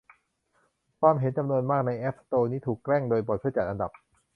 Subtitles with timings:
[0.99, 3.91] ความเห็นจำนวนมากในแอพสโตร์นี้ถูกแกล้งโดยบ็อตเพื่อจัดอันดับ